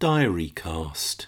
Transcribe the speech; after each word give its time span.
Diary 0.00 0.52
Cast. 0.54 1.26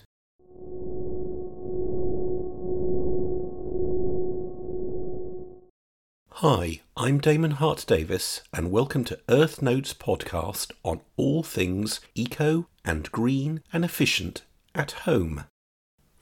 Hi, 6.35 6.81
I'm 6.97 7.19
Damon 7.19 7.51
Hart 7.51 7.85
Davis, 7.89 8.43
and 8.53 8.71
welcome 8.71 9.03
to 9.07 9.19
Earth 9.29 9.61
Notes 9.61 9.93
podcast 9.93 10.71
on 10.85 11.01
all 11.17 11.43
things 11.43 11.99
eco 12.15 12.69
and 12.85 13.11
green 13.11 13.61
and 13.73 13.85
efficient 13.85 14.43
at 14.73 14.93
home. 14.93 15.47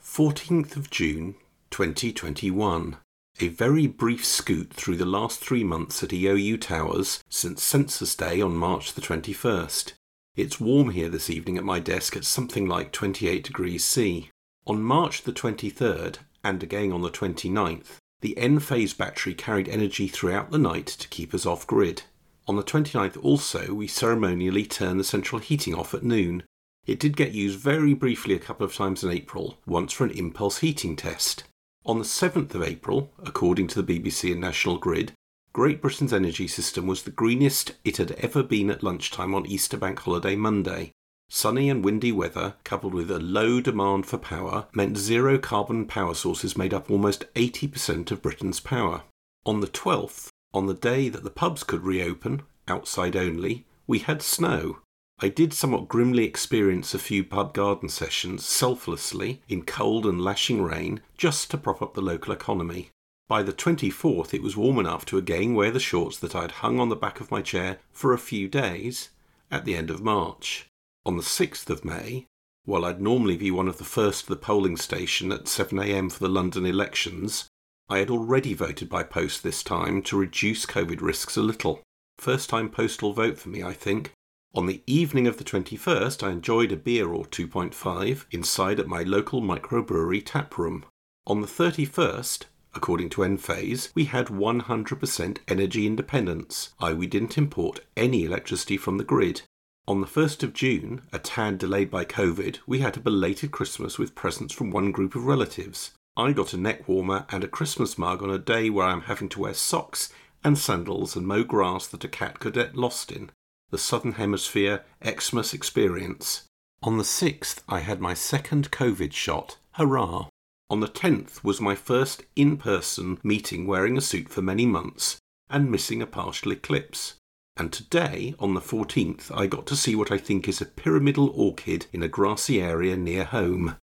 14th 0.03 0.75
of 0.75 0.89
June 0.89 1.35
2021. 1.69 2.97
A 3.41 3.49
very 3.49 3.87
brief 3.87 4.25
scoot 4.25 4.73
through 4.73 4.97
the 4.97 5.05
last 5.05 5.39
three 5.39 5.65
months 5.65 6.03
at 6.03 6.09
EOU 6.09 6.59
Towers 6.59 7.23
since 7.29 7.63
Census 7.63 8.15
Day 8.15 8.41
on 8.41 8.57
March 8.57 8.95
the 8.95 9.03
21st. 9.03 9.93
It's 10.39 10.61
warm 10.61 10.91
here 10.91 11.09
this 11.09 11.29
evening 11.29 11.59
at 11.59 11.65
my 11.65 11.81
desk 11.81 12.17
at 12.17 12.25
something 12.25 12.69
like 12.69 12.93
28 12.93 13.43
degrees 13.43 13.85
C. 13.85 14.31
On 14.69 14.81
March 14.81 15.23
the 15.23 15.33
23rd, 15.33 16.19
and 16.45 16.63
again 16.63 16.93
on 16.93 17.03
the 17.03 17.11
29th, 17.11 17.97
the 18.21 18.37
Enphase 18.39 18.97
battery 18.97 19.35
carried 19.35 19.69
energy 19.69 20.07
throughout 20.07 20.53
the 20.53 20.59
night 20.59 20.87
to 20.87 21.09
keep 21.09 21.35
us 21.35 21.45
off 21.45 21.67
grid. 21.67 22.05
On 22.47 22.55
the 22.55 22.63
29th 22.63 23.21
also, 23.21 23.75
we 23.75 23.89
ceremonially 23.89 24.65
turned 24.65 25.01
the 25.01 25.03
central 25.03 25.41
heating 25.41 25.75
off 25.75 25.93
at 25.93 26.05
noon. 26.05 26.45
It 26.87 27.01
did 27.01 27.17
get 27.17 27.33
used 27.33 27.59
very 27.59 27.93
briefly 27.93 28.37
a 28.37 28.39
couple 28.39 28.65
of 28.65 28.73
times 28.73 29.03
in 29.03 29.11
April, 29.11 29.59
once 29.67 29.93
for 29.93 30.05
an 30.05 30.13
impulse 30.13 30.59
heating 30.59 30.95
test. 30.95 31.43
On 31.85 31.99
the 31.99 32.05
7th 32.05 32.55
of 32.55 32.63
April, 32.63 33.11
according 33.25 33.67
to 33.67 33.83
the 33.83 34.01
BBC 34.01 34.31
and 34.31 34.41
National 34.41 34.79
Grid, 34.79 35.15
Great 35.53 35.81
Britain's 35.81 36.13
energy 36.13 36.47
system 36.47 36.87
was 36.87 37.03
the 37.03 37.11
greenest 37.11 37.73
it 37.85 37.97
had 37.97 38.13
ever 38.13 38.43
been 38.43 38.71
at 38.71 38.83
lunchtime 38.83 39.35
on 39.35 39.47
Easter 39.47 39.77
Bank 39.77 39.99
Holiday 40.01 40.37
Monday. 40.37 40.93
Sunny 41.31 41.69
and 41.69 41.85
windy 41.85 42.13
weather, 42.13 42.55
coupled 42.65 42.95
with 42.95 43.11
a 43.11 43.19
low 43.19 43.61
demand 43.61 44.07
for 44.07 44.19
power, 44.19 44.67
meant 44.73 44.97
zero 44.97 45.39
carbon 45.39 45.85
power 45.87 46.15
sources 46.15 46.57
made 46.57 46.73
up 46.73 46.91
almost 46.91 47.33
80% 47.35 48.11
of 48.11 48.23
Britain's 48.23 48.61
power. 48.61 49.03
On 49.45 49.61
the 49.61 49.67
12th, 49.67 50.29
on 50.55 50.67
the 50.67 50.75
day 50.75 51.09
that 51.09 51.25
the 51.25 51.31
pubs 51.31 51.65
could 51.65 51.83
reopen, 51.83 52.43
outside 52.67 53.17
only, 53.17 53.67
we 53.87 53.99
had 53.99 54.23
snow. 54.23 54.79
I 55.21 55.29
did 55.29 55.53
somewhat 55.53 55.89
grimly 55.89 56.25
experience 56.25 56.95
a 56.95 56.99
few 56.99 57.25
pub 57.25 57.53
garden 57.53 57.89
sessions 57.89 58.47
selflessly 58.47 59.43
in 59.49 59.63
cold 59.63 60.07
and 60.07 60.21
lashing 60.21 60.63
rain 60.63 61.01
just 61.17 61.51
to 61.51 61.59
prop 61.59 61.83
up 61.83 61.95
the 61.95 62.01
local 62.01 62.33
economy. 62.33 62.91
By 63.29 63.43
the 63.43 63.53
24th, 63.53 64.33
it 64.33 64.43
was 64.43 64.57
warm 64.57 64.79
enough 64.79 65.05
to 65.07 65.19
again 65.19 65.55
wear 65.55 65.71
the 65.71 65.79
shorts 65.79 66.19
that 66.19 66.35
I 66.35 66.41
had 66.43 66.51
hung 66.63 66.81
on 66.81 66.89
the 66.89 66.97
back 66.97 67.21
of 67.21 67.31
my 67.31 67.43
chair 67.43 67.79
for 67.93 68.15
a 68.15 68.19
few 68.19 68.49
days 68.49 69.11
at 69.51 69.67
the 69.67 69.77
end 69.77 69.91
of 69.91 70.03
March. 70.03 70.67
On 71.05 71.19
the 71.19 71.23
6th 71.23 71.69
of 71.69 71.85
May, 71.85 72.27
while 72.65 72.87
I'd 72.87 73.03
normally 73.03 73.37
be 73.37 73.51
one 73.51 73.69
of 73.69 73.77
the 73.77 73.85
first 73.85 74.25
to 74.25 74.31
the 74.31 74.37
polling 74.37 74.79
station 74.79 75.31
at 75.31 75.45
7am 75.45 76.11
for 76.11 76.21
the 76.21 76.29
London 76.29 76.65
elections, 76.65 77.49
I 77.91 77.99
had 77.99 78.09
already 78.09 78.55
voted 78.55 78.89
by 78.89 79.03
post 79.03 79.43
this 79.43 79.63
time 79.63 80.01
to 80.03 80.19
reduce 80.19 80.65
Covid 80.65 81.03
risks 81.03 81.37
a 81.37 81.43
little. 81.43 81.83
First 82.19 82.49
time 82.49 82.71
postal 82.71 83.13
vote 83.13 83.39
for 83.39 83.51
me, 83.51 83.63
I 83.63 83.75
think. 83.75 84.13
On 84.55 84.65
the 84.65 84.83
evening 84.87 85.27
of 85.27 85.37
the 85.37 85.45
21st, 85.45 86.27
I 86.27 86.31
enjoyed 86.31 86.73
a 86.73 86.77
beer 86.77 87.09
or 87.09 87.27
2.5 87.27 88.25
inside 88.31 88.81
at 88.81 88.89
my 88.89 89.03
local 89.03 89.43
microbrewery 89.43 90.23
tap 90.25 90.57
room. 90.57 90.87
On 91.27 91.43
the 91.43 91.47
31st, 91.47 92.45
According 92.79 93.09
to 93.11 93.23
Enphase, 93.23 93.91
we 93.97 94.05
had 94.05 94.29
100% 94.29 95.39
energy 95.49 95.85
independence, 95.85 96.75
i.e., 96.79 96.95
we 96.95 97.09
didn't 97.09 97.37
import 97.37 97.81
any 97.97 98.25
electricity 98.25 98.77
from 98.77 98.99
the 98.99 99.05
grid. 99.13 99.43
On 99.89 100.01
the 100.01 100.07
1st 100.07 100.45
of 100.45 100.53
June, 100.53 101.03
a 101.13 101.19
tad 101.19 101.59
delayed 101.59 101.91
by 101.91 102.05
COVID, 102.05 102.59
we 102.69 102.79
had 102.79 102.97
a 102.97 103.01
belated 103.01 103.51
Christmas 103.51 103.99
with 103.99 104.15
presents 104.15 104.55
from 104.55 104.71
one 104.71 104.93
group 104.93 105.17
of 105.17 105.27
relatives. 105.27 105.91
I 106.17 106.31
got 106.31 106.53
a 106.53 106.57
neck 106.57 106.87
warmer 106.87 107.27
and 107.31 107.43
a 107.43 107.49
Christmas 107.49 107.99
mug 107.99 108.23
on 108.23 108.31
a 108.31 108.39
day 108.39 108.71
where 108.71 108.87
I'm 108.87 109.11
having 109.11 109.29
to 109.31 109.41
wear 109.41 109.55
socks 109.55 110.13
and 110.45 110.57
sandals 110.57 111.17
and 111.17 111.27
mow 111.27 111.43
grass 111.43 111.89
that 111.89 112.05
a 112.05 112.09
cat 112.09 112.39
could 112.39 112.55
get 112.55 112.77
lost 112.77 113.11
in. 113.11 113.31
The 113.71 113.79
Southern 113.79 114.13
Hemisphere 114.13 114.85
Xmas 115.05 115.53
experience. 115.53 116.45
On 116.85 116.97
the 116.97 117.03
6th, 117.03 117.59
I 117.69 117.81
had 117.81 118.01
my 118.01 118.15
second 118.15 118.71
COVID 118.71 119.13
shot. 119.13 119.57
Hurrah! 119.73 120.29
On 120.71 120.81
the 120.81 120.89
10th 120.89 121.43
was 121.43 121.63
my 121.63 121.75
first 121.75 122.25
in 122.37 122.59
person 122.59 123.19
meeting 123.23 123.67
wearing 123.67 123.97
a 123.97 124.03
suit 124.03 124.29
for 124.29 124.43
many 124.43 124.67
months 124.67 125.17
and 125.49 125.71
missing 125.71 126.03
a 126.03 126.07
partial 126.07 126.53
eclipse. 126.53 127.15
And 127.57 127.73
today, 127.73 128.35
on 128.39 128.53
the 128.53 128.61
14th, 128.61 129.35
I 129.35 129.47
got 129.47 129.67
to 129.69 129.77
see 129.77 129.97
what 129.97 130.13
I 130.13 130.19
think 130.19 130.47
is 130.47 130.61
a 130.61 130.67
pyramidal 130.67 131.31
orchid 131.31 131.87
in 131.91 132.03
a 132.03 132.09
grassy 132.09 132.61
area 132.61 132.99
near 132.99 133.25
home. 133.25 133.77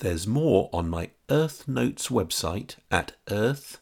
There's 0.00 0.26
more 0.26 0.68
on 0.72 0.90
my 0.90 1.10
Earth 1.30 1.68
Notes 1.68 2.08
website 2.08 2.74
at 2.90 3.12
earth.org.uk. 3.30 3.76